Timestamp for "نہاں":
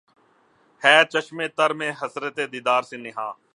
2.97-3.31